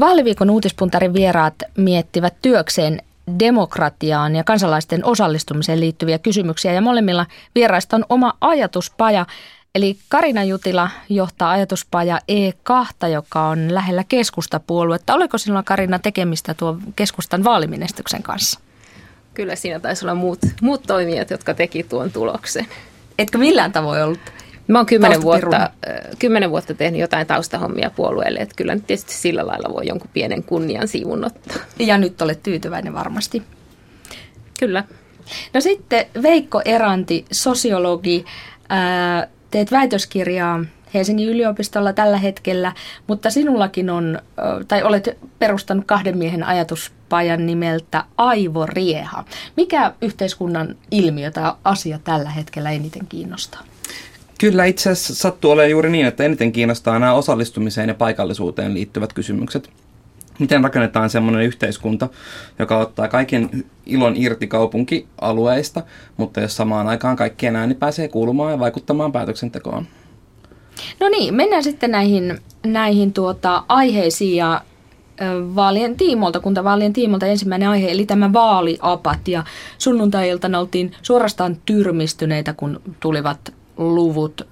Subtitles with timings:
[0.00, 3.02] Vaaliviikon uutispuntarin vieraat miettivät työkseen
[3.38, 9.26] demokratiaan ja kansalaisten osallistumiseen liittyviä kysymyksiä ja molemmilla vieraista on oma ajatuspaja.
[9.74, 15.14] Eli Karina Jutila johtaa ajatuspaja E2, joka on lähellä keskustapuoluetta.
[15.14, 18.60] Oliko sinulla Karina tekemistä tuon keskustan vaalimenestyksen kanssa?
[19.34, 22.66] Kyllä siinä taisi olla muut, muut toimijat, jotka teki tuon tuloksen.
[23.18, 24.20] Etkö millään tavoin ollut
[24.68, 25.70] Mä oon kymmenen vuotta,
[26.18, 30.42] kymmenen vuotta tehnyt jotain taustahommia puolueelle, että kyllä nyt tietysti sillä lailla voi jonkun pienen
[30.42, 31.56] kunnian siivun ottaa.
[31.78, 33.42] Ja nyt olet tyytyväinen varmasti.
[34.58, 34.84] Kyllä.
[35.54, 38.24] No sitten Veikko Eranti, sosiologi,
[38.68, 42.72] ää, teet väitöskirjaa Helsingin yliopistolla tällä hetkellä,
[43.06, 44.18] mutta sinullakin on,
[44.68, 49.24] tai olet perustanut kahden miehen ajatuspajan nimeltä Aivo Rieha.
[49.56, 53.64] Mikä yhteiskunnan ilmiö tai asia tällä hetkellä eniten kiinnostaa?
[54.40, 59.12] Kyllä itse asiassa sattuu olemaan juuri niin, että eniten kiinnostaa nämä osallistumiseen ja paikallisuuteen liittyvät
[59.12, 59.70] kysymykset.
[60.38, 62.08] Miten rakennetaan semmoinen yhteiskunta,
[62.58, 65.82] joka ottaa kaiken ilon irti kaupunkialueista,
[66.16, 69.86] mutta jos samaan aikaan kaikkien ääni pääsee kuulumaan ja vaikuttamaan päätöksentekoon.
[71.00, 74.60] No niin, mennään sitten näihin, näihin tuota, aiheisiin ja
[75.54, 79.28] vaalien tiimolta, kuntavaalien tiimolta ensimmäinen aihe, eli tämä vaaliapat.
[79.28, 79.44] Ja
[79.78, 84.48] sunnuntai-iltana oltiin suorastaan tyrmistyneitä, kun tulivat luvut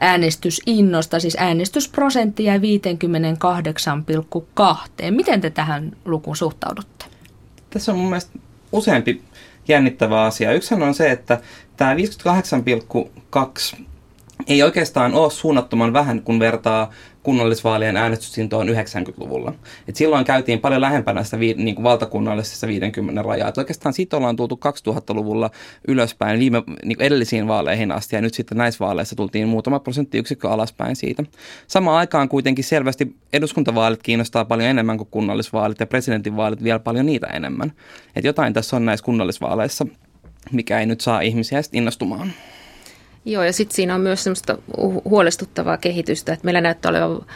[0.00, 2.64] äänestysinnosta, siis äänestysprosentti jäi 58,2.
[5.10, 7.04] Miten te tähän lukuun suhtaudutte?
[7.70, 8.38] Tässä on mun mielestä
[8.72, 9.22] useampi
[9.68, 10.52] jännittävä asia.
[10.52, 11.40] Yksi on se, että
[11.76, 12.00] tämä 58,2
[14.46, 16.90] ei oikeastaan ole suunnattoman vähän, kun vertaa
[17.22, 19.54] kunnallisvaalien äänestysintoon 90-luvulla.
[19.88, 23.48] Et silloin käytiin paljon lähempänä sitä vi, niin kuin valtakunnallisessa 50 rajaa.
[23.48, 25.50] Et oikeastaan siitä ollaan tultu 2000-luvulla
[25.88, 30.50] ylöspäin viime, niin kuin edellisiin vaaleihin asti, ja nyt sitten näissä vaaleissa tultiin muutama prosenttiyksikkö
[30.50, 31.24] alaspäin siitä.
[31.66, 37.26] Samaan aikaan kuitenkin selvästi eduskuntavaalit kiinnostaa paljon enemmän kuin kunnallisvaalit, ja presidentinvaalit vielä paljon niitä
[37.26, 37.72] enemmän.
[38.16, 39.86] Et jotain tässä on näissä kunnallisvaaleissa,
[40.52, 42.32] mikä ei nyt saa ihmisiä innostumaan.
[43.24, 44.58] Joo, ja sitten siinä on myös semmoista
[45.04, 47.26] huolestuttavaa kehitystä, että meillä näyttää olevan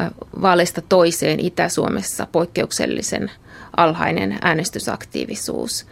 [0.00, 0.10] äh,
[0.42, 3.30] vaaleista toiseen Itä-Suomessa poikkeuksellisen
[3.76, 5.86] alhainen äänestysaktiivisuus.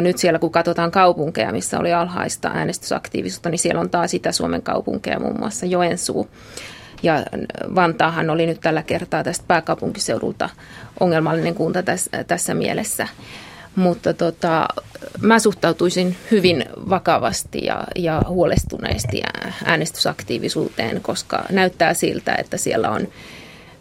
[0.00, 5.20] Nyt siellä kun katsotaan kaupunkeja, missä oli alhaista äänestysaktiivisuutta, niin siellä on taas Itä-Suomen kaupunkeja,
[5.20, 6.28] muun muassa Joensuu.
[7.02, 7.22] Ja
[7.74, 10.50] Vantaahan oli nyt tällä kertaa tästä pääkaupunkiseudulta
[11.00, 13.08] ongelmallinen kunta tässä, tässä mielessä.
[13.76, 14.68] Mutta tota,
[15.20, 19.22] mä suhtautuisin hyvin vakavasti ja, ja huolestuneesti
[19.64, 23.08] äänestysaktiivisuuteen, koska näyttää siltä, että siellä on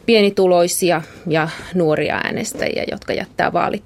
[0.06, 3.84] pienituloisia ja nuoria äänestäjiä, jotka jättää vaalit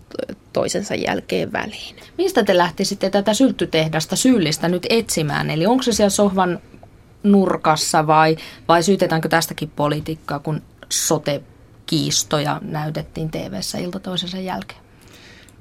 [0.54, 1.96] toisensa jälkeen väliin.
[2.18, 5.50] Mistä te lähtisitte tätä sylttytehdasta syyllistä nyt etsimään?
[5.50, 6.60] Eli onko se siellä sohvan
[7.24, 8.38] nurkassa vai,
[8.68, 14.89] vai syytetäänkö tästäkin politiikkaa, kun sote-kiistoja näytettiin TV-ssä ilta toisensa jälkeen?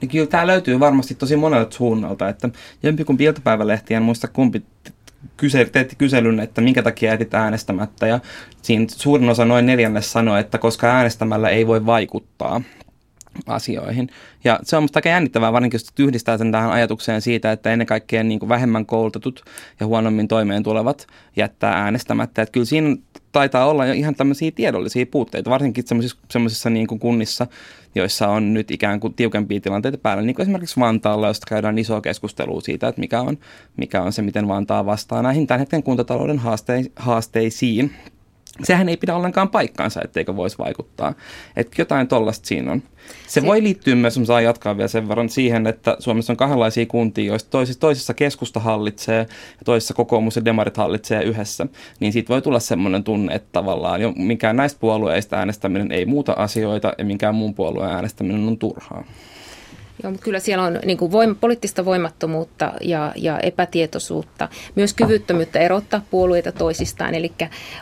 [0.00, 2.48] Niin kyllä tämä löytyy varmasti tosi monelta suunnalta, että
[2.82, 4.62] jompikumpi iltapäivälehti, en muista kumpi
[5.36, 8.20] kysel, teetti kyselyn, että minkä takia jätit äänestämättä ja
[8.62, 12.60] siinä suurin osa noin neljännes sanoi, että koska äänestämällä ei voi vaikuttaa
[13.47, 14.10] asioihin.
[14.44, 17.86] Ja se on musta aika jännittävää, varsinkin jos yhdistää sen tähän ajatukseen siitä, että ennen
[17.86, 19.44] kaikkea niin kuin vähemmän koulutetut
[19.80, 22.42] ja huonommin toimeen tulevat jättää äänestämättä.
[22.42, 22.97] Että kyllä siinä
[23.33, 27.47] taitaa olla jo ihan tämmöisiä tiedollisia puutteita, varsinkin semmoisissa, semmoisissa niin kuin kunnissa,
[27.94, 32.00] joissa on nyt ikään kuin tiukempia tilanteita päällä, niin kuin esimerkiksi Vantaalla, josta käydään isoa
[32.00, 33.39] keskustelua siitä, että mikä on,
[33.77, 37.91] mikä on se, miten Vantaa vastaa näihin tämän hetken kuntatalouden haaste- haasteisiin
[38.64, 41.14] sehän ei pidä ollenkaan paikkaansa, etteikö voisi vaikuttaa.
[41.56, 42.82] Että jotain tollasta siinä on.
[43.26, 46.36] Se, se voi liittyä myös, jos saa jatkaa vielä sen verran, siihen, että Suomessa on
[46.36, 51.66] kahdenlaisia kuntia, joista toisissa, toisissa keskusta hallitsee ja toisissa kokoomus ja demarit hallitsee yhdessä.
[52.00, 56.32] Niin siitä voi tulla semmoinen tunne, että tavallaan jo mikään näistä puolueista äänestäminen ei muuta
[56.32, 59.04] asioita ja minkään muun puolueen äänestäminen on turhaa.
[60.03, 65.59] Joo, mutta kyllä siellä on niin kuin voima, poliittista voimattomuutta ja, ja epätietoisuutta, myös kyvyttömyyttä
[65.59, 67.14] erottaa puolueita toisistaan.
[67.14, 67.32] Eli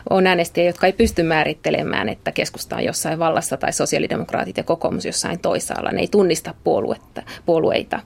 [0.09, 5.05] on äänestäjiä, jotka ei pysty määrittelemään, että keskusta on jossain vallassa tai sosiaalidemokraatit ja kokoomus
[5.05, 5.91] jossain toisaalla.
[5.91, 7.99] Ne ei tunnista puoluetta, puolueita.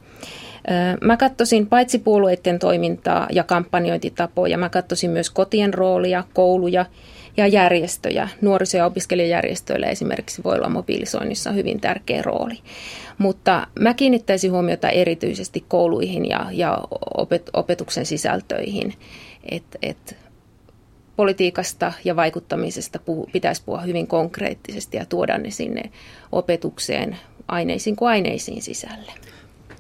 [1.02, 6.86] Mä katsoisin paitsi puolueiden toimintaa ja kampanjointitapoja, mä katsoisin myös kotien roolia, kouluja
[7.38, 8.30] ja järjestöjä.
[8.42, 12.58] Nuoriso- ja opiskelijajärjestöillä esimerkiksi voi olla mobilisoinnissa hyvin tärkeä rooli.
[13.18, 16.78] Mutta mä kiinnittäisin huomiota erityisesti kouluihin ja, ja
[17.18, 18.94] opet, opetuksen sisältöihin.
[19.52, 20.18] Et, et
[21.16, 25.92] politiikasta ja vaikuttamisesta puhu, pitäisi puhua hyvin konkreettisesti ja tuoda ne sinne
[26.32, 27.18] opetukseen
[27.48, 29.12] aineisiin kuin aineisiin sisälle.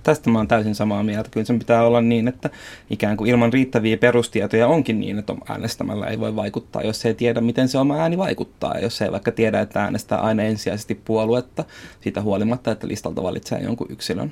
[0.04, 1.30] Tästä mä oon täysin samaa mieltä.
[1.30, 2.50] Kyllä sen pitää olla niin, että
[2.90, 7.42] ikään kuin ilman riittäviä perustietoja onkin niin, että äänestämällä ei voi vaikuttaa, jos ei tiedä,
[7.42, 8.80] miten se oma ääni vaikuttaa.
[8.80, 11.64] Jos ei vaikka tiedä, että äänestää aina ensisijaisesti puoluetta,
[12.02, 14.32] siitä huolimatta, että listalta valitsee jonkun yksilön.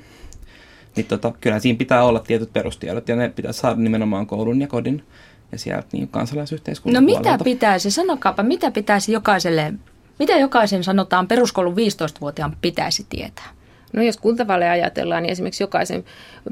[0.96, 4.66] Niin tota, kyllä siinä pitää olla tietyt perustiedot ja ne pitää saada nimenomaan koulun ja
[4.66, 5.02] kodin
[5.52, 7.44] ja sieltä niin kansalaisyhteiskunnan No mitä puolelta.
[7.44, 9.72] pitäisi, sanokaapa, mitä pitäisi jokaiselle,
[10.18, 13.59] mitä jokaisen sanotaan peruskoulun 15-vuotiaan pitäisi tietää?
[13.92, 16.04] No jos kuntavaaleja ajatellaan, niin esimerkiksi jokaisen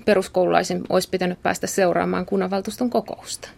[0.04, 3.48] peruskoululaisen olisi pitänyt päästä seuraamaan kunnanvaltuuston kokousta.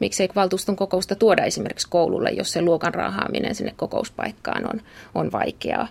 [0.00, 4.80] Miksei valtuuston kokousta tuoda esimerkiksi koululle, jos se luokan raahaaminen sinne kokouspaikkaan on,
[5.14, 5.88] on vaikeaa.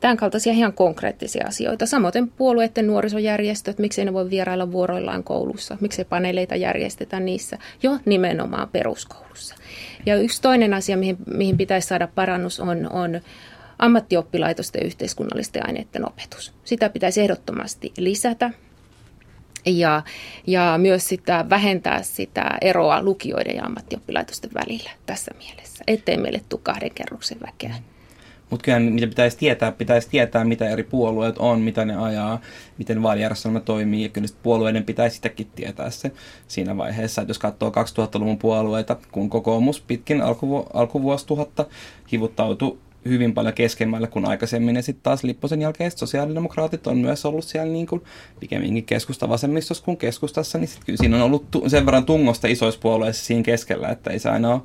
[0.00, 1.86] Tämän kaltaisia ihan konkreettisia asioita.
[1.86, 8.68] Samoin puolueiden nuorisojärjestöt, miksei ne voi vierailla vuoroillaan koulussa, miksei paneeleita järjestetä niissä jo nimenomaan
[8.68, 9.54] peruskoulussa.
[10.06, 13.20] Ja yksi toinen asia, mihin, mihin pitäisi saada parannus, on, on
[13.78, 16.52] ammattioppilaitosten yhteiskunnallisten aineiden opetus.
[16.64, 18.50] Sitä pitäisi ehdottomasti lisätä
[19.66, 20.02] ja,
[20.46, 26.60] ja myös sitä vähentää sitä eroa lukioiden ja ammattioppilaitosten välillä tässä mielessä, ettei meille tule
[26.62, 27.74] kahden kerroksen väkeä.
[28.50, 32.40] Mutta kyllä niitä pitäisi tietää, pitäisi tietää, mitä eri puolueet on, mitä ne ajaa,
[32.78, 34.02] miten vaalijärjestelmä toimii.
[34.02, 36.12] Ja kyllä puolueiden pitäisi sitäkin tietää se
[36.48, 41.66] siinä vaiheessa, että jos katsoo 2000-luvun puolueita, kun kokoomus pitkin alkuvu- alkuvuosituhatta
[42.12, 44.76] hivuttautui hyvin paljon keskemmälle kuin aikaisemmin.
[44.76, 48.02] Ja sitten taas Lipposen jälkeen sosiaalidemokraatit on myös ollut siellä niin kuin
[48.40, 52.80] pikemminkin keskusta vasemmistossa kuin keskustassa, niin sitten kyllä siinä on ollut sen verran tungosta isoissa
[52.80, 54.62] puolueissa siinä keskellä, että ei se aina ole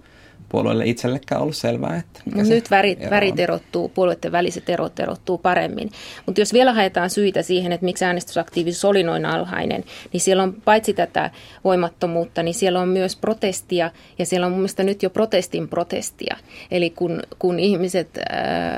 [0.52, 1.98] puolueelle itsellekään ollut selvää.
[1.98, 5.92] Että mikä Nyt värit, värit erottuu, puolueiden väliset erot erottuu paremmin.
[6.26, 9.84] Mutta jos vielä haetaan syitä siihen, että miksi äänestysaktiivisuus oli noin alhainen,
[10.14, 11.32] niin siellä on paitsi tätä
[11.64, 16.38] voimattomuutta, niin siellä on myös protestia ja siellä on mun mielestä nyt jo protestin protestia.
[16.72, 18.20] Eli kun, kun ihmiset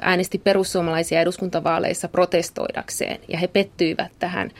[0.01, 4.51] äänesti perussuomalaisia eduskuntavaaleissa protestoidakseen ja he pettyivät tähän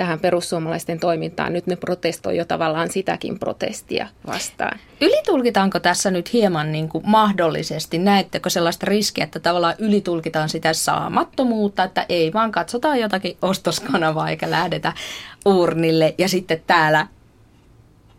[0.00, 1.52] tähän perussuomalaisten toimintaan.
[1.52, 4.78] Nyt ne protestoi jo tavallaan sitäkin protestia vastaan.
[5.00, 7.98] Ylitulkitaanko tässä nyt hieman niin kuin mahdollisesti?
[7.98, 14.50] Näettekö sellaista riskiä, että tavallaan ylitulkitaan sitä saamattomuutta, että ei vaan katsotaan jotakin ostoskanavaa eikä
[14.50, 14.92] lähdetä
[15.44, 17.06] urnille ja sitten täällä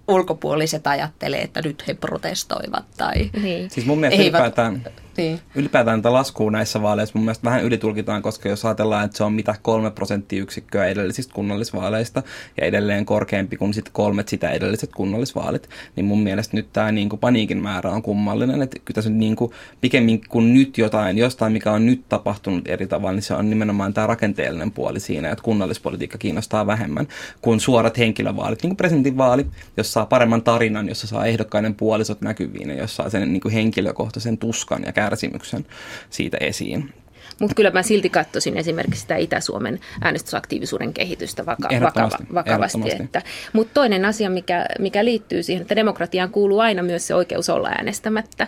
[0.07, 3.69] ulkopuoliset ajattelee, että nyt he protestoivat tai niin.
[3.69, 4.39] Siis mun mielestä eivät...
[4.39, 4.83] ylipäätään,
[5.17, 5.39] niin.
[5.55, 9.33] ylipäätään tätä laskua näissä vaaleissa mun mielestä vähän ylitulkitaan, koska jos ajatellaan, että se on
[9.33, 12.23] mitä kolme prosenttiyksikköä edellisistä kunnallisvaaleista
[12.57, 17.17] ja edelleen korkeampi kuin sit kolmet sitä edelliset kunnallisvaalit, niin mun mielestä nyt tämä niinku
[17.17, 21.85] paniikin määrä on kummallinen, että kyllä tässä niinku, pikemmin kuin nyt jotain, jostain mikä on
[21.85, 26.67] nyt tapahtunut eri tavalla, niin se on nimenomaan tämä rakenteellinen puoli siinä, että kunnallispolitiikka kiinnostaa
[26.67, 27.07] vähemmän
[27.41, 29.45] kuin suorat henkilövaalit, niin kuin presidentinvaali,
[29.77, 33.53] jossa saa paremman tarinan, jossa saa ehdokkaiden puolisot näkyviin ja jossa saa sen niin kuin
[33.53, 35.65] henkilökohtaisen tuskan ja kärsimyksen
[36.09, 36.93] siitä esiin.
[37.39, 42.91] Mutta kyllä mä silti katsoisin esimerkiksi sitä Itä-Suomen äänestysaktiivisuuden kehitystä vaka- vakava, vakavasti.
[42.99, 43.21] Että,
[43.53, 47.69] mutta toinen asia, mikä, mikä liittyy siihen, että demokratiaan kuuluu aina myös se oikeus olla
[47.69, 48.47] äänestämättä,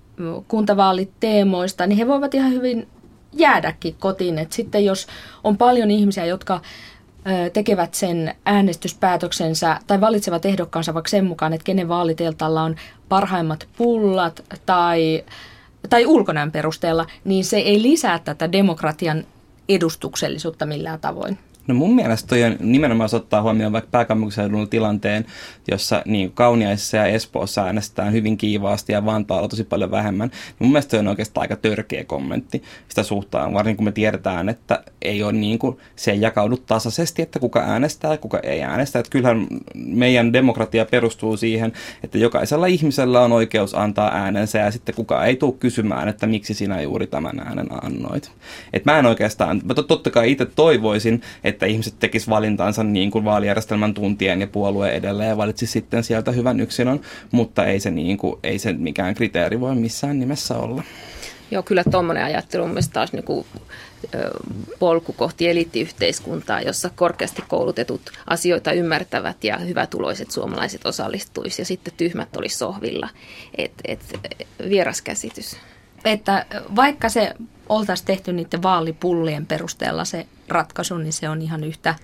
[0.48, 2.88] kuntavaaliteemoista, niin he voivat ihan hyvin
[3.34, 4.39] jäädäkin kotiin.
[4.39, 5.08] Et sitten jos
[5.43, 6.62] on paljon ihmisiä, jotka
[7.53, 12.75] tekevät sen äänestyspäätöksensä tai valitsevat ehdokkaansa vaikka sen mukaan, että kenen vaaliteltalla on
[13.10, 15.24] parhaimmat pullat tai
[15.89, 19.24] tai ulkonäön perusteella, niin se ei lisää tätä demokratian
[19.70, 21.38] edustuksellisuutta millään tavoin.
[21.67, 25.25] No mun mielestä toi on nimenomaan ottaa huomioon vaikka pääkaupunkiseudun tilanteen,
[25.71, 30.31] jossa niin Kauniaisissa ja Espoossa äänestetään hyvin kiivaasti ja Vantaalla tosi paljon vähemmän.
[30.59, 34.83] Mun mielestä toi on oikeastaan aika törkeä kommentti sitä suhtaan, varsinkin kun me tiedetään, että
[35.01, 39.00] ei ole niin kuin, se ei jakaudu tasaisesti, että kuka äänestää ja kuka ei äänestä.
[39.00, 44.95] Että kyllähän meidän demokratia perustuu siihen, että jokaisella ihmisellä on oikeus antaa äänensä ja sitten
[44.95, 48.31] kuka ei tule kysymään, että miksi sinä juuri tämän äänen annoit.
[48.74, 53.11] Et mä en oikeastaan, mä totta kai itse toivoisin, että että ihmiset tekis valintansa niin
[53.11, 57.91] kuin vaalijärjestelmän tuntien ja puolueen edelleen ja valitsi sitten sieltä hyvän yksilön, mutta ei se,
[57.91, 60.83] niin kuin, ei se mikään kriteeri voi missään nimessä olla.
[61.51, 63.45] Joo, kyllä tuommoinen ajattelu on mielestäni taas niin kuin,
[64.79, 72.37] polku kohti eliittiyhteiskuntaa, jossa korkeasti koulutetut asioita ymmärtävät ja hyvätuloiset suomalaiset osallistuisi ja sitten tyhmät
[72.37, 73.09] olisi sohvilla.
[73.57, 73.99] Et, et,
[74.69, 75.57] vieras käsitys.
[76.05, 76.45] Että
[76.75, 77.33] vaikka se
[77.69, 81.96] oltaisiin tehty niiden vaalipullien perusteella se ratkaisu, niin se on ihan yhtä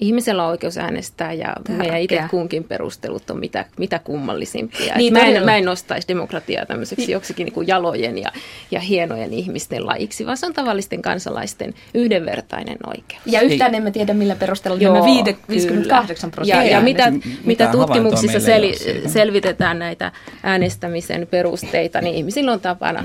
[0.00, 1.76] Ihmisellä on oikeus äänestää ja Tärkeä.
[1.76, 4.96] meidän itse kunkin perustelut on mitä, mitä kummallisimpia.
[4.96, 7.12] Niin, mä, en, mä en nostaisi demokratiaa tämmöiseksi niin.
[7.12, 8.32] joksikin niin kuin jalojen ja,
[8.70, 13.22] ja hienojen ihmisten lajiksi, vaan se on tavallisten kansalaisten yhdenvertainen oikeus.
[13.26, 15.06] Ja yhtään emme tiedä, millä perusteella Joo, nämä
[15.48, 16.64] 58 prosenttia.
[16.64, 18.62] Ja, ja mitä, mitä, mitä tutkimuksissa sel,
[19.06, 23.04] selvitetään näitä äänestämisen perusteita, niin ihmisillä on tapana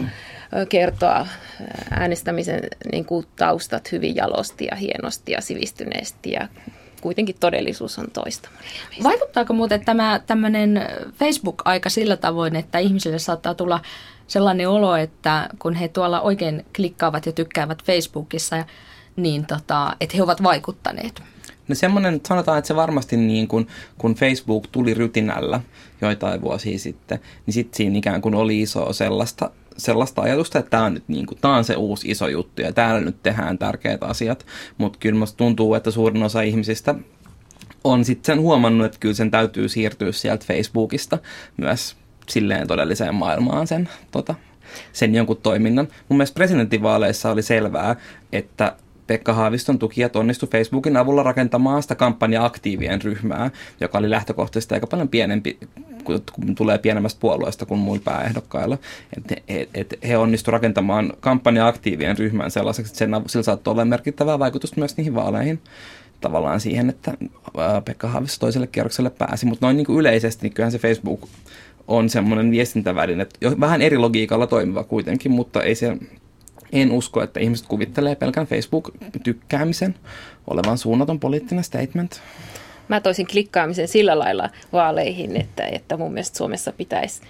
[0.70, 1.28] kertoa
[1.92, 6.48] äänestämisen niin kuin, taustat hyvin jalosti ja hienosti ja sivistyneesti ja
[7.02, 8.50] kuitenkin todellisuus on toista.
[9.04, 10.82] Vaikuttaako muuten tämä tämmöinen
[11.20, 13.80] Facebook-aika sillä tavoin, että ihmisille saattaa tulla
[14.28, 18.66] sellainen olo, että kun he tuolla oikein klikkaavat ja tykkäävät Facebookissa,
[19.16, 21.22] niin tota, että he ovat vaikuttaneet?
[21.68, 23.68] No semmoinen, sanotaan, että se varmasti niin kuin,
[23.98, 25.62] kun Facebook tuli rytinällä
[26.02, 30.84] joitain vuosia sitten, niin sitten siinä ikään kuin oli iso sellaista sellaista ajatusta, että tämä
[30.84, 34.04] on nyt niin kuin, tämä on se uusi iso juttu ja täällä nyt tehdään tärkeät
[34.04, 34.46] asiat,
[34.78, 36.96] mutta kyllä musta tuntuu, että suurin osa ihmisistä
[37.84, 41.18] on sitten sen huomannut, että kyllä sen täytyy siirtyä sieltä Facebookista
[41.58, 41.96] myös
[42.30, 44.36] silleen todelliseen maailmaan sen, tota,
[44.94, 45.88] sen jonkun toiminnan.
[46.10, 47.96] Mun mielestä presidentinvaaleissa oli selvää,
[48.32, 48.76] että
[49.08, 55.08] Pekka Haaviston tukijat onnistu Facebookin avulla rakentamaan sitä kampanja-aktiivien ryhmää, joka oli lähtökohtaisesti aika paljon
[55.08, 55.58] pienempi,
[56.04, 58.78] kun tulee pienemmästä puolueesta kuin muilla pääehdokkailla.
[59.18, 64.40] Et, et, et he onnistu rakentamaan kampanja-aktiivien ryhmän sellaiseksi, että sen, sillä saattoi olla merkittävää
[64.40, 65.62] vaikutusta myös niihin vaaleihin
[66.22, 67.14] tavallaan siihen, että
[67.86, 69.46] Pekka Haavisto toiselle kierrokselle pääsi.
[69.46, 71.28] Mutta noin niin kuin yleisesti, niin kyllähän se Facebook
[71.88, 73.28] on semmoinen viestintäväline,
[73.60, 75.98] vähän eri logiikalla toimiva kuitenkin, mutta ei se
[76.74, 79.96] en usko, että ihmiset kuvittelee pelkän Facebook-tykkäämisen
[80.48, 82.22] olevan suunnaton poliittinen statement.
[82.88, 87.22] Mä toisin klikkaamisen sillä lailla vaaleihin, että, että mun mielestä Suomessa pitäisi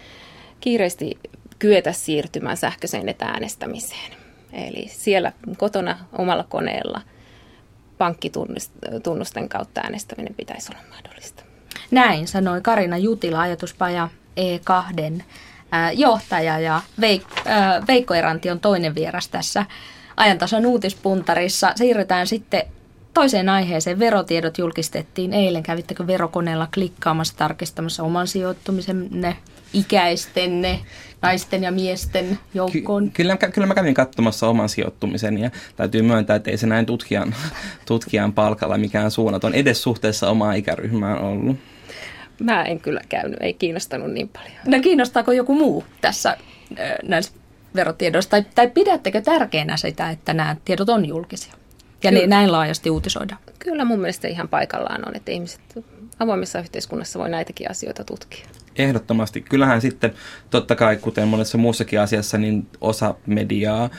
[0.59, 1.19] kiireesti
[1.59, 4.11] kyetä siirtymään sähköiseen etäänestämiseen.
[4.53, 7.01] Eli siellä kotona omalla koneella
[7.97, 11.43] pankkitunnusten kautta äänestäminen pitäisi olla mahdollista.
[11.91, 14.09] Näin sanoi Karina Jutila, ajatuspaja
[14.39, 15.23] E2
[15.93, 17.43] johtaja ja Veik-
[17.87, 19.65] Veikko Eranti on toinen vieras tässä
[20.17, 21.71] ajantason uutispuntarissa.
[21.75, 22.63] Siirrytään sitten
[23.13, 23.99] toiseen aiheeseen.
[23.99, 25.63] Verotiedot julkistettiin eilen.
[25.63, 29.37] Kävittekö verokoneella klikkaamassa, tarkistamassa oman sijoittumisenne,
[29.73, 30.79] ikäistenne,
[31.21, 33.03] naisten ja miesten joukkoon?
[33.03, 36.85] Ky- kyllä, kyllä mä kävin katsomassa oman sijoittumisen ja täytyy myöntää, että ei se näin
[36.85, 37.35] tutkijan,
[37.85, 41.57] tutkijan palkalla mikään suunnaton edes suhteessa omaa ikäryhmään ollut.
[42.39, 44.57] Mä en kyllä käynyt, ei kiinnostanut niin paljon.
[44.65, 46.37] No kiinnostaako joku muu tässä
[47.03, 47.31] näissä
[47.75, 48.29] verotiedoissa?
[48.29, 51.53] Tai, tai pidättekö tärkeänä sitä, että nämä tiedot on julkisia?
[52.03, 52.27] Ja Kyllä.
[52.27, 53.37] näin laajasti uutisoida.
[53.59, 55.61] Kyllä mun mielestä ihan paikallaan on, että ihmiset
[56.19, 58.45] avoimessa yhteiskunnassa voi näitäkin asioita tutkia.
[58.75, 59.41] Ehdottomasti.
[59.41, 60.13] Kyllähän sitten
[60.49, 63.89] totta kai, kuten monessa muussakin asiassa, niin osa mediaa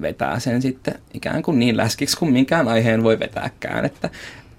[0.00, 3.84] vetää sen sitten ikään kuin niin läskiksi kuin minkään aiheen voi vetääkään.
[3.84, 4.10] Että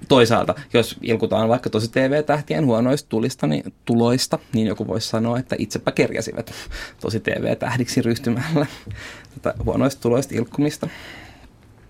[0.07, 5.55] toisaalta, jos ilkutaan vaikka tosi TV-tähtien huonoista tulista, niin, tuloista, niin joku voisi sanoa, että
[5.59, 6.51] itsepä kerjäsivät
[7.01, 8.65] tosi TV-tähdiksi ryhtymällä
[9.33, 10.87] tätä huonoista tuloista ilkkumista.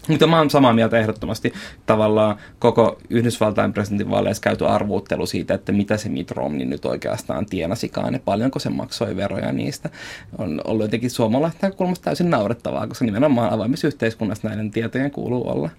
[0.08, 1.54] Mutta mä oon samaa mieltä ehdottomasti
[1.86, 8.14] tavallaan koko Yhdysvaltain presidentinvaaleissa käyty arvuuttelu siitä, että mitä se Mitt Romney nyt oikeastaan tienasikaan
[8.14, 9.90] ja paljonko se maksoi veroja niistä.
[10.38, 15.70] On ollut jotenkin suomalaisten näkökulmasta täysin naurettavaa, koska nimenomaan avoimessa yhteiskunnassa näiden tietojen kuuluu olla,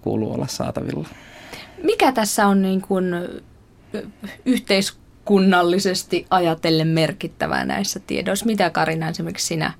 [0.00, 1.08] kuuluu olla saatavilla.
[1.82, 3.04] Mikä tässä on niin kuin
[4.44, 8.46] yhteiskunnallisesti ajatellen merkittävää näissä tiedoissa?
[8.46, 9.72] Mitä Karina esimerkiksi sinä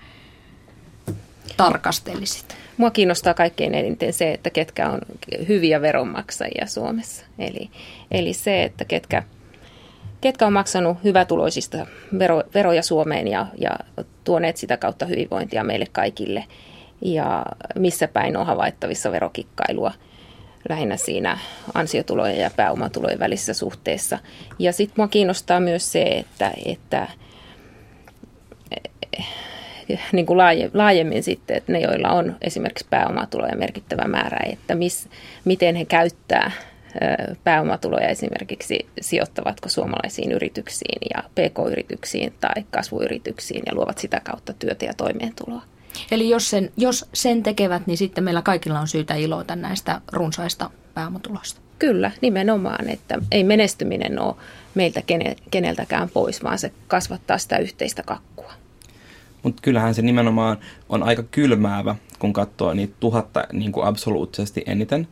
[1.57, 2.57] tarkastelisit?
[2.77, 5.01] Mua kiinnostaa kaikkein eniten se, että ketkä on
[5.49, 7.25] hyviä veronmaksajia Suomessa.
[7.39, 7.71] Eli,
[8.11, 9.23] eli se, että ketkä,
[10.21, 11.87] ketkä on maksanut hyvätuloisista
[12.19, 13.71] vero, veroja Suomeen ja, ja
[14.25, 16.45] tuoneet sitä kautta hyvinvointia meille kaikille.
[17.01, 19.93] Ja missä päin on havaittavissa verokikkailua–
[20.69, 21.39] lähinnä siinä
[21.75, 24.19] ansiotulojen ja pääomatulojen välisessä suhteessa.
[24.59, 27.09] Ja sitten mua kiinnostaa myös se, että, että
[30.13, 30.39] niin kuin
[30.75, 35.09] laajemmin sitten, että ne, joilla on esimerkiksi pääomatuloja merkittävä määrä, että mis,
[35.45, 36.51] miten he käyttää
[37.45, 44.95] pääomatuloja esimerkiksi sijoittavatko suomalaisiin yrityksiin ja pk-yrityksiin tai kasvuyrityksiin ja luovat sitä kautta työtä ja
[44.97, 45.63] toimeentuloa.
[46.11, 50.71] Eli jos sen, jos sen tekevät, niin sitten meillä kaikilla on syytä iloita näistä runsaista
[50.95, 51.61] pääomatuloista.
[51.79, 54.35] Kyllä, nimenomaan, että ei menestyminen ole
[54.75, 55.03] meiltä
[55.51, 58.53] keneltäkään pois, vaan se kasvattaa sitä yhteistä kakkua.
[59.43, 65.09] Mutta kyllähän se nimenomaan on aika kylmäävä, kun katsoo niitä tuhatta niin kuin absoluuttisesti eniten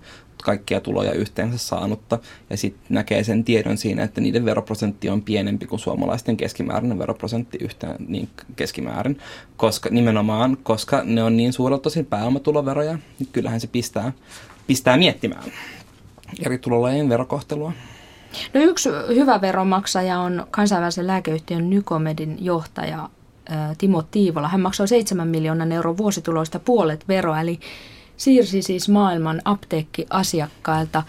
[0.47, 2.19] kaikkia tuloja yhteensä saanutta.
[2.51, 7.59] Ja sitten näkee sen tiedon siinä, että niiden veroprosentti on pienempi kuin suomalaisten keskimääräinen veroprosentti
[7.61, 9.19] yhteen niin keskimäärin.
[9.57, 14.13] Koska, nimenomaan, koska ne on niin suurelta tosin pääomatuloveroja, niin kyllähän se pistää,
[14.67, 15.45] pistää miettimään
[16.47, 17.73] eri tulolajien verokohtelua.
[18.55, 23.09] No yksi hyvä veronmaksaja on kansainvälisen lääkeyhtiön Nykomedin johtaja
[23.79, 24.49] Timo Tiivola.
[24.49, 27.61] Hän maksoi 7 miljoonan euron vuosituloista puolet veroa, eli
[28.17, 31.03] siirsi siis maailman apteekkiasiakkailta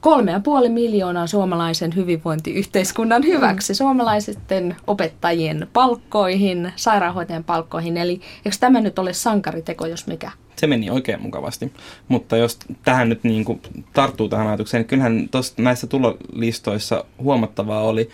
[0.00, 7.96] kolme ja puoli miljoonaa suomalaisen hyvinvointiyhteiskunnan hyväksi, suomalaisten opettajien palkkoihin, sairaanhoitajan palkkoihin.
[7.96, 10.30] Eli eikö tämä nyt ole sankariteko, jos mikä?
[10.56, 11.72] Se meni oikein mukavasti.
[12.08, 13.60] Mutta jos tähän nyt niin kuin
[13.92, 18.08] tarttuu tähän ajatukseen, niin kyllähän tosta, näissä tulolistoissa huomattavaa oli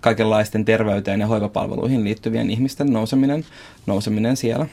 [0.00, 3.44] kaikenlaisten terveyteen ja hoivapalveluihin liittyvien ihmisten nouseminen,
[3.86, 4.66] nouseminen siellä.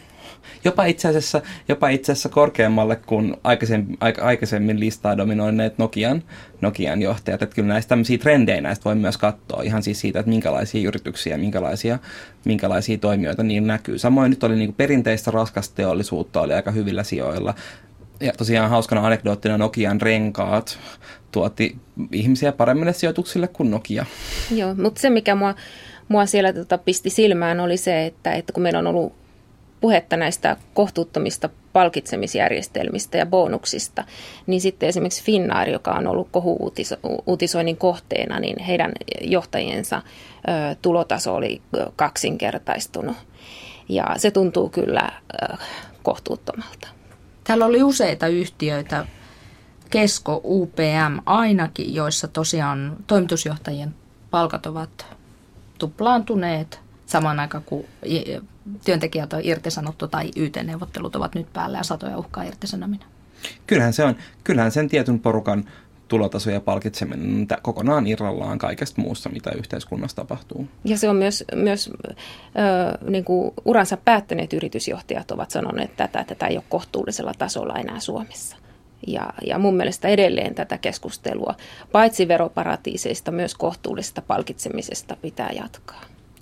[0.64, 6.24] Jopa itse asiassa, jopa itse asiassa korkeammalle kuin aikaisemmin, aikaisemmin listaa dominoineet Nokian,
[6.62, 7.42] Nokian johtajat.
[7.42, 11.38] Että kyllä näistä tämmöisiä trendejä näistä voi myös katsoa ihan siis siitä, että minkälaisia yrityksiä,
[11.38, 12.00] minkälaisia,
[12.46, 13.98] minkälaisia toimijoita niin näkyy.
[13.98, 17.54] Samoin nyt oli niin perinteistä raskasteollisuutta oli aika hyvillä sijoilla.
[18.20, 20.80] Ja tosiaan hauskana anekdoottina Nokian renkaat
[21.32, 21.76] tuotti
[22.12, 24.06] ihmisiä paremmille sijoituksille kuin Nokia.
[24.56, 25.56] Joo, mutta se mikä mua,
[26.08, 29.21] mua siellä tota pisti silmään oli se, että, että kun meillä on ollut
[29.82, 34.04] puhetta näistä kohtuuttomista palkitsemisjärjestelmistä ja bonuksista,
[34.48, 40.02] niin sitten esimerkiksi Finnair, joka on ollut kohu-uutisoinnin kohteena, niin heidän johtajiensa
[40.82, 41.62] tulotaso oli
[41.96, 43.18] kaksinkertaistunut.
[43.90, 45.12] Ja se tuntuu kyllä
[46.04, 46.88] kohtuuttomalta.
[47.44, 49.06] Täällä oli useita yhtiöitä,
[49.90, 53.96] Kesko, UPM ainakin, joissa tosiaan toimitusjohtajien
[54.32, 55.06] palkat ovat
[55.78, 56.80] tuplaantuneet
[57.12, 57.86] samaan aikaan, kun
[58.86, 63.08] työntekijät on irtisanottu tai YT-neuvottelut ovat nyt päällä ja satoja uhkaa irtisanominen.
[63.68, 65.66] Kyllähän, se on, kyllähän sen tietyn porukan
[66.08, 70.68] tulotaso ja palkitseminen kokonaan irrallaan kaikesta muusta, mitä yhteiskunnassa tapahtuu.
[70.86, 76.36] Ja se on myös, myös ö, niin kuin uransa päättäneet yritysjohtajat ovat sanoneet tätä, että
[76.36, 78.58] tämä ei ole kohtuullisella tasolla enää Suomessa.
[79.08, 81.56] Ja, ja mun mielestä edelleen tätä keskustelua,
[81.92, 86.02] paitsi veroparatiiseista, myös kohtuullisesta palkitsemisesta pitää jatkaa.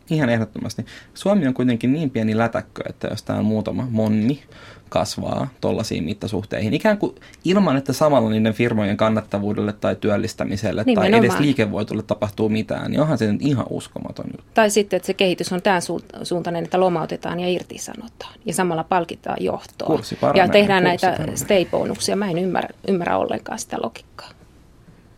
[0.09, 0.85] Ihan ehdottomasti.
[1.13, 4.43] Suomi on kuitenkin niin pieni lätäkkö, että jos tämä on muutama monni
[4.89, 11.11] kasvaa tuollaisiin mittasuhteihin, ikään kuin ilman, että samalla niiden firmojen kannattavuudelle tai työllistämiselle Nimenomaan.
[11.11, 15.13] tai edes liikevoitolle tapahtuu mitään, niin onhan se nyt ihan uskomaton Tai sitten, että se
[15.13, 15.81] kehitys on tämän
[16.23, 19.99] suuntainen, että lomautetaan ja irtisanotaan ja samalla palkitaan johtoa.
[20.21, 22.15] Paranee, ja tehdään näitä stay-bonuksia.
[22.15, 24.29] Mä en ymmärrä, ymmärrä ollenkaan sitä logiikkaa.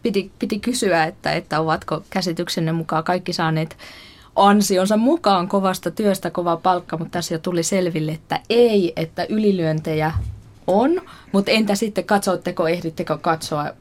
[0.03, 3.77] Piti, piti kysyä, että, että ovatko käsityksenne mukaan kaikki saaneet
[4.35, 10.11] ansionsa mukaan kovasta työstä kova palkka, mutta tässä jo tuli selville, että ei, että ylilyöntejä
[10.67, 11.01] on.
[11.31, 13.71] Mutta entä sitten katsoitteko, ehdittekö katsoa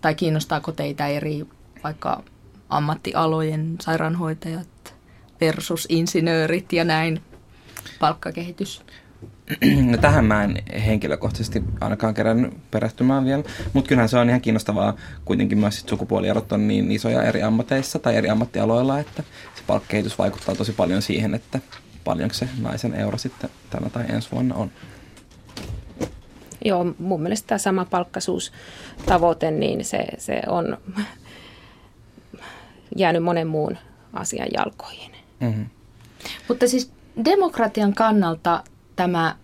[0.00, 1.46] tai kiinnostaako teitä eri
[1.84, 2.22] vaikka
[2.68, 4.94] ammattialojen sairaanhoitajat
[5.40, 7.22] versus insinöörit ja näin
[8.00, 8.82] palkkakehitys?
[9.90, 10.56] No tähän mä en
[10.86, 16.52] henkilökohtaisesti ainakaan kerännyt perehtymään vielä, mutta kyllähän se on ihan kiinnostavaa kuitenkin myös sit sukupuolierot
[16.52, 19.22] on niin isoja eri ammateissa tai eri ammattialoilla, että
[19.54, 21.60] se palkkakehitys vaikuttaa tosi paljon siihen, että
[22.04, 24.70] paljonko se naisen euro sitten tänä tai ensi vuonna on.
[26.64, 30.78] Joo, mun mielestä tämä sama palkkasuustavoite, niin se, se on
[32.96, 33.78] jäänyt monen muun
[34.12, 35.12] asian jalkoihin.
[35.40, 35.66] Mm-hmm.
[36.48, 36.92] Mutta siis
[37.24, 38.64] demokratian kannalta
[38.96, 39.36] tämä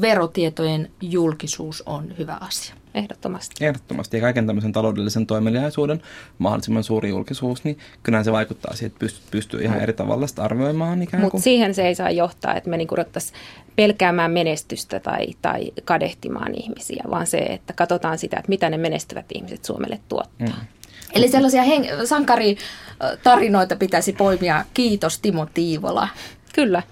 [0.00, 2.74] verotietojen julkisuus on hyvä asia.
[2.94, 3.64] Ehdottomasti.
[3.64, 4.16] Ehdottomasti.
[4.16, 6.02] Ja kaiken tämmöisen taloudellisen toimeliaisuuden
[6.38, 10.42] mahdollisimman suuri julkisuus, niin kyllä se vaikuttaa siihen, että pystyy, pystyy ihan eri tavalla sitä
[10.42, 10.98] arvioimaan.
[11.20, 12.94] Mutta siihen se ei saa johtaa, että me niinku
[13.76, 19.26] pelkäämään menestystä tai, tai kadehtimaan ihmisiä, vaan se, että katsotaan sitä, että mitä ne menestyvät
[19.34, 20.46] ihmiset Suomelle tuottaa.
[20.46, 20.66] Mm.
[21.14, 24.64] Eli sellaisia hen- sankaritarinoita pitäisi poimia.
[24.74, 26.08] Kiitos Timo Tiivola.
[26.54, 26.82] Kyllä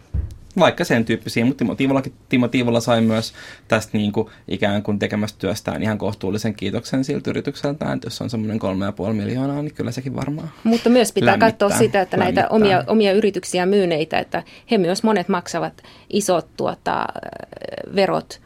[0.58, 3.32] vaikka sen tyyppisiä, mutta Timo Tiivola, Timo Tiivola sai myös
[3.68, 8.30] tästä niin kuin ikään kuin tekemästä työstään ihan kohtuullisen kiitoksen siltä yritykseltä, että jos on
[8.30, 12.16] semmoinen kolme ja puoli miljoonaa, niin kyllä sekin varmaan Mutta myös pitää katsoa sitä, että
[12.16, 17.06] näitä omia, omia yrityksiä myyneitä, että he myös monet maksavat isot tuota,
[17.94, 18.40] verot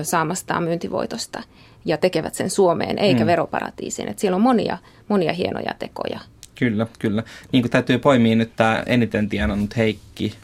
[0.00, 1.42] ö, saamastaan myyntivoitosta
[1.84, 3.26] ja tekevät sen Suomeen eikä mm.
[3.26, 4.08] veroparatiisiin.
[4.08, 6.20] Että siellä on monia, monia hienoja tekoja.
[6.54, 7.22] Kyllä, kyllä.
[7.52, 10.34] Niin kuin täytyy poimia nyt tämä eniten tienannut Heikki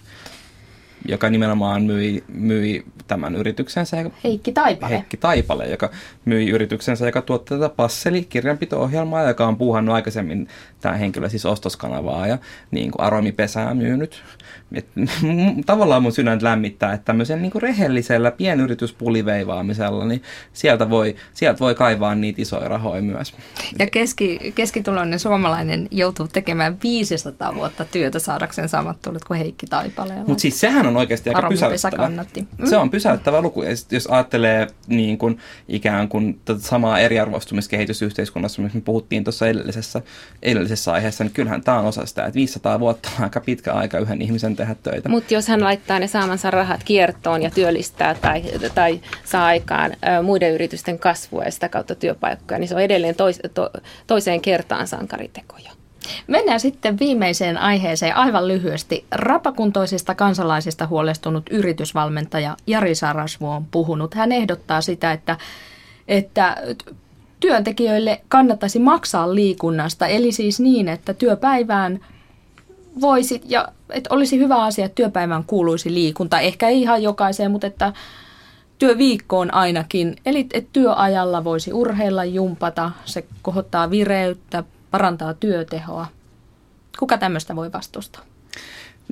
[1.09, 3.97] joka nimenomaan myi, myi tämän yrityksensä.
[4.25, 4.93] Heikki Taipale.
[4.93, 5.91] Heikki Taipale, joka
[6.25, 10.49] myi yrityksensä, joka tuotti tätä Passeli kirjanpito-ohjelmaa, joka on puuhannut aikaisemmin
[10.81, 12.38] tämä henkilö siis ostoskanavaa ja
[12.71, 14.23] niin kuin aromipesää myynyt.
[14.75, 14.87] Et,
[15.67, 21.75] tavallaan mun sydän lämmittää, että tämmöisen niin kuin rehellisellä pienyrityspuliveivaamisella, niin sieltä voi, sieltä voi
[21.75, 23.35] kaivaa niitä isoja rahoja myös.
[23.79, 30.15] Ja keski, keskituloinen suomalainen joutuu tekemään 500 vuotta työtä saadakseen samat tulot kuin Heikki Taipale.
[30.27, 31.97] Mutta siis sehän on oikeasti aika pysäyttävä.
[31.97, 32.49] kannatti.
[32.59, 32.67] Mm.
[32.67, 33.63] Se on pysäyttävä luku.
[33.63, 40.03] Ja jos ajattelee niin kuin, ikään kuin tätä samaa eriarvoistumiskehitysyhteiskunnassa, mistä me puhuttiin tuossa edellisessä,
[40.43, 43.99] edellisessä aiheessa, niin kyllähän tämä on osa sitä, että 500 vuotta on aika pitkä aika
[43.99, 45.09] yhden ihmisen tehdä töitä.
[45.09, 48.43] Mutta jos hän laittaa ne saamansa rahat kiertoon ja työllistää tai,
[48.75, 53.41] tai saa aikaan muiden yritysten kasvua ja sitä kautta työpaikkoja, niin se on edelleen tois,
[53.55, 53.71] to,
[54.07, 55.82] toiseen kertaan sankaritekoja.
[56.27, 59.05] Mennään sitten viimeiseen aiheeseen aivan lyhyesti.
[59.11, 64.15] Rapakuntoisista kansalaisista huolestunut yritysvalmentaja Jari Sarasvu on puhunut.
[64.15, 65.37] Hän ehdottaa sitä, että,
[66.09, 66.57] että
[67.41, 72.01] työntekijöille kannattaisi maksaa liikunnasta, eli siis niin, että työpäivään
[73.01, 76.41] voisi, ja että olisi hyvä asia, että työpäivään kuuluisi liikunta.
[76.41, 77.93] Ehkä ei ihan jokaiseen, mutta että
[78.79, 80.17] työviikkoon ainakin.
[80.27, 86.07] Eli että työajalla voisi urheilla, jumpata, se kohottaa vireyttä, parantaa työtehoa.
[86.99, 88.32] Kuka tämmöistä voi vastustaa?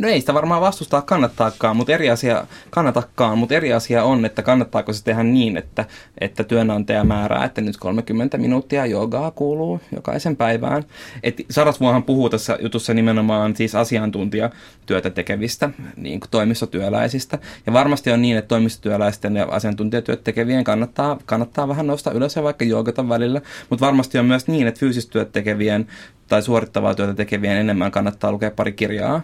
[0.01, 4.43] No ei sitä varmaan vastustaa kannattaakaan, mutta eri asia, kannatakaan, mutta eri asia on, että
[4.43, 5.85] kannattaako se tehdä niin, että,
[6.19, 10.85] että työnantaja määrää, että nyt 30 minuuttia joogaa kuuluu jokaisen päivään.
[11.23, 17.39] Et Sarasvuohan puhuu tässä jutussa nimenomaan siis asiantuntijatyötä tekevistä niin kuin toimistotyöläisistä.
[17.67, 22.43] Ja varmasti on niin, että toimistotyöläisten ja asiantuntijatyöt tekevien kannattaa, kannattaa vähän nostaa ylös ja
[22.43, 23.41] vaikka joogata välillä.
[23.71, 25.87] Mutta varmasti on myös niin, että fyysistyöt tekevien
[26.29, 29.23] tai suorittavaa työtä tekevien enemmän kannattaa lukea pari kirjaa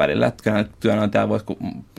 [0.00, 1.46] välillä, että työnantaja voisi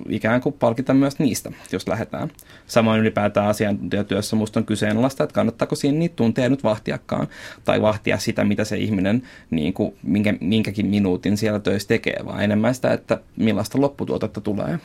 [0.10, 2.32] ikään kuin palkita myös niistä, jos lähdetään.
[2.68, 7.28] Samoin ylipäätään asiantuntijatyössä minusta on kyseenalaista, että kannattaako siinä niitä tunteja nyt vahtiakaan,
[7.66, 12.44] tai vahtia sitä, mitä se ihminen niin kuin, minkä, minkäkin minuutin siellä töissä tekee, vaan
[12.44, 14.80] enemmän sitä, että millaista lopputuotetta tulee.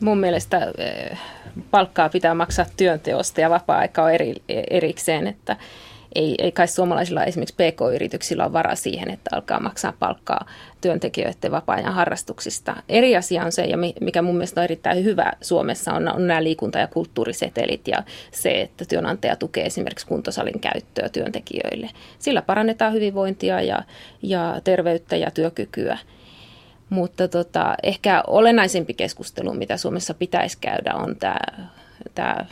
[0.00, 1.18] Mun mielestä eh,
[1.70, 4.34] palkkaa pitää maksaa työnteosta ja vapaa-aika on eri,
[4.70, 5.56] erikseen, että
[6.14, 10.46] ei, ei kai suomalaisilla esimerkiksi PK-yrityksillä ole varaa siihen, että alkaa maksaa palkkaa
[10.80, 12.76] työntekijöiden vapaa-ajan harrastuksista.
[12.88, 16.44] Eri asia on se, ja mikä mun mielestä on erittäin hyvä Suomessa, on, on nämä
[16.44, 21.90] liikunta- ja kulttuurisetelit ja se, että työnantaja tukee esimerkiksi kuntosalin käyttöä työntekijöille.
[22.18, 23.82] Sillä parannetaan hyvinvointia ja,
[24.22, 25.98] ja terveyttä ja työkykyä.
[26.90, 31.68] Mutta tota, ehkä olennaisempi keskustelu, mitä Suomessa pitäisi käydä, on tämä,
[32.14, 32.46] tämä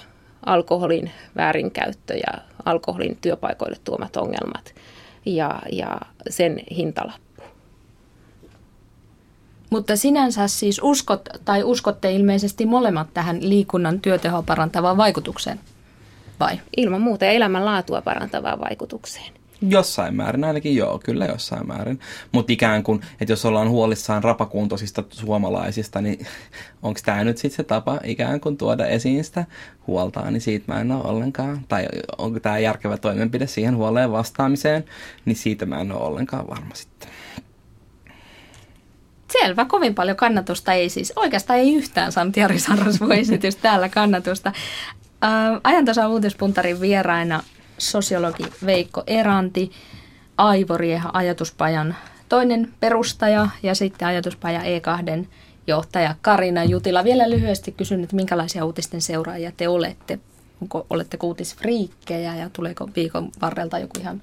[0.47, 4.74] alkoholin väärinkäyttö ja alkoholin työpaikoille tuomat ongelmat
[5.26, 7.42] ja, ja sen hintalappu.
[9.70, 15.61] Mutta sinänsä siis uskot tai uskotte ilmeisesti molemmat tähän liikunnan työtehoa parantavaan vaikutukseen,
[16.40, 16.61] vai?
[16.76, 19.33] Ilman muuta ja elämänlaatua parantavaan vaikutukseen.
[19.62, 22.01] Jossain määrin, ainakin joo, kyllä jossain määrin.
[22.33, 26.27] Mutta ikään kuin, että jos ollaan huolissaan rapakuntoisista suomalaisista, niin
[26.83, 29.45] onko tämä nyt sitten se tapa ikään kuin tuoda esiin sitä
[29.87, 31.87] huoltaa, niin siitä mä en ole ollenkaan, tai
[32.19, 34.85] onko tämä järkevä toimenpide siihen huoleen vastaamiseen,
[35.25, 37.09] niin siitä mä en ole ollenkaan varma sitten.
[39.42, 44.53] Selvä, kovin paljon kannatusta ei siis, oikeastaan ei yhtään saanut Jari Sarasvu esitys täällä kannatusta.
[45.64, 47.42] Ajantasan uutispuntarin vieraina
[47.78, 49.70] sosiologi Veikko Eranti,
[50.36, 51.96] Aivorieha ajatuspajan
[52.28, 55.26] toinen perustaja ja sitten ajatuspaja E2
[55.66, 57.04] johtaja Karina Jutila.
[57.04, 60.18] Vielä lyhyesti kysyn, että minkälaisia uutisten seuraajia te olette?
[60.62, 64.22] Onko, oletteko uutisfriikkejä ja tuleeko viikon varrelta joku ihan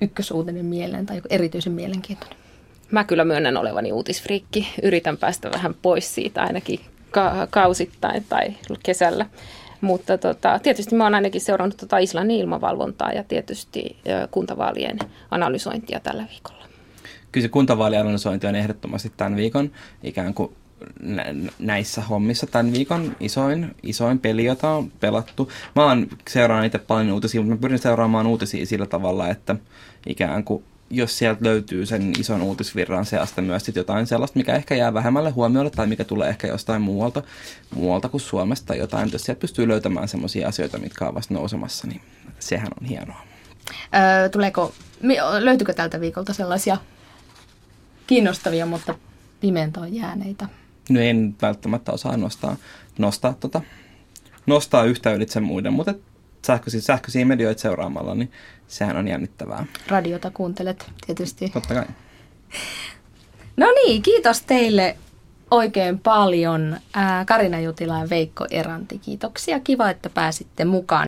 [0.00, 2.38] ykkösuutinen mieleen tai joku erityisen mielenkiintoinen?
[2.90, 4.68] Mä kyllä myönnän olevani uutisfriikki.
[4.82, 9.26] Yritän päästä vähän pois siitä ainakin ka- kausittain tai kesällä.
[9.82, 13.96] Mutta tota, tietysti mä oon ainakin seurannut tota Islannin ilmavalvontaa ja tietysti
[14.30, 14.98] kuntavaalien
[15.30, 16.64] analysointia tällä viikolla.
[17.32, 19.70] Kyllä se kuntavaalianalysointi on ehdottomasti tämän viikon
[20.02, 20.56] ikään kuin
[21.58, 25.52] näissä hommissa tämän viikon isoin, isoin peli, jota on pelattu.
[25.76, 29.56] Mä oon seuraan itse paljon uutisia, mutta mä pyrin seuraamaan uutisia sillä tavalla, että
[30.06, 34.74] ikään kuin jos sieltä löytyy sen ison uutisvirran seasta myös sit jotain sellaista, mikä ehkä
[34.74, 37.22] jää vähemmälle huomiolle tai mikä tulee ehkä jostain muualta,
[37.74, 41.86] muualta kuin Suomesta tai jotain, jos sieltä pystyy löytämään sellaisia asioita, mitkä ovat vasta nousemassa,
[41.86, 42.00] niin
[42.38, 43.22] sehän on hienoa.
[43.94, 44.72] Öö, tuleeko,
[45.38, 46.76] löytyykö tältä viikolta sellaisia
[48.06, 48.94] kiinnostavia, mutta
[49.40, 50.48] pimentoon jääneitä?
[50.90, 52.56] No en välttämättä osaa nostaa,
[52.98, 53.60] nostaa, tota,
[54.46, 55.94] nostaa yhtä ylitse muiden, mutta
[56.46, 58.32] sähköisiä, sähköisiä medioita seuraamalla, niin
[58.68, 59.66] sehän on jännittävää.
[59.88, 61.48] Radiota kuuntelet tietysti.
[61.48, 61.84] Totta kai.
[63.56, 64.96] No niin, kiitos teille
[65.50, 66.76] oikein paljon
[67.26, 68.98] Karina Jutila ja Veikko Eranti.
[68.98, 71.06] Kiitoksia, kiva, että pääsitte mukaan.